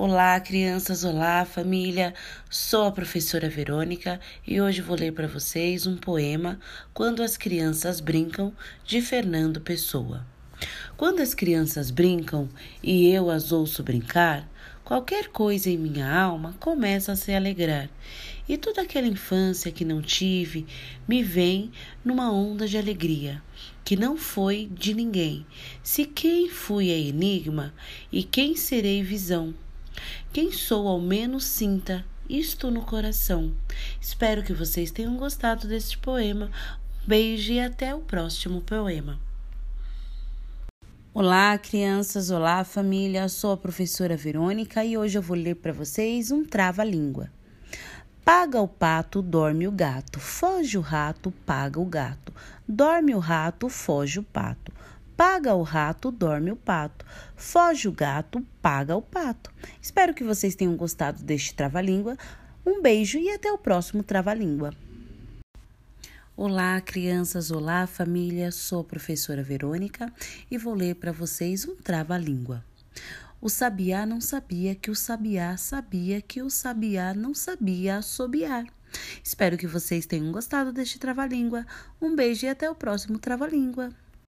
[0.00, 2.14] Olá, crianças, olá, família.
[2.48, 6.60] Sou a professora Verônica e hoje vou ler para vocês um poema
[6.94, 8.52] Quando as crianças brincam
[8.84, 10.24] de Fernando Pessoa.
[10.96, 12.48] Quando as crianças brincam
[12.80, 14.48] e eu as ouço brincar,
[14.84, 17.90] qualquer coisa em minha alma começa a se alegrar.
[18.48, 20.64] E toda aquela infância que não tive
[21.08, 21.72] me vem
[22.04, 23.42] numa onda de alegria,
[23.84, 25.44] que não foi de ninguém.
[25.82, 27.74] Se quem fui é enigma,
[28.12, 29.52] e quem serei visão
[30.32, 33.54] quem sou ao menos sinta isto no coração.
[34.00, 36.50] Espero que vocês tenham gostado deste poema.
[37.04, 39.18] Um beijo e até o próximo poema.
[41.14, 43.28] Olá, crianças, olá, família.
[43.28, 47.30] Sou a professora Verônica e hoje eu vou ler para vocês um trava-língua.
[48.24, 50.20] Paga o pato, dorme o gato.
[50.20, 52.30] Foge o rato, paga o gato.
[52.68, 54.70] Dorme o rato, foge o pato.
[55.18, 57.04] Paga o rato, dorme o pato.
[57.34, 59.52] Foge o gato, paga o pato.
[59.82, 62.16] Espero que vocês tenham gostado deste trava-língua.
[62.64, 64.72] Um beijo e até o próximo trava-língua.
[66.36, 68.52] Olá, crianças, olá, família.
[68.52, 70.06] Sou a professora Verônica
[70.48, 72.64] e vou ler para vocês um trava-língua.
[73.40, 78.66] O sabiá não sabia que o sabiá sabia que o sabiá não sabia assobiar.
[79.24, 81.66] Espero que vocês tenham gostado deste trava-língua.
[82.00, 83.90] Um beijo e até o próximo trava-língua.